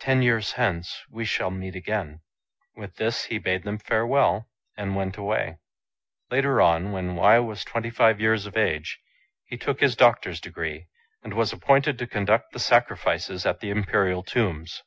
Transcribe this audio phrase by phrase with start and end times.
[0.00, 2.22] Ten years hence we shall meet again."
[2.74, 4.48] With this he bade them farewell,
[4.78, 5.58] and went away.
[6.30, 8.98] Later on, when Wei was twenty two years of age,
[9.44, 10.86] he took his doctor's degree,
[11.22, 14.82] and was appointed to conduct the sacrifices at the Imperial tombs.